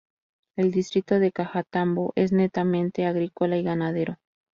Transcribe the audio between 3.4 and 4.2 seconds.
y ganadero.